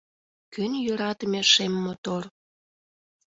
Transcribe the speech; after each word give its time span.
Кӧн 0.53 0.71
йӧратыме 0.85 1.41
шем 1.51 1.73
мотор? 1.83 2.23